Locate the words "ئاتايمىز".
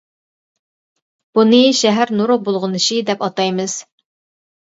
3.27-3.77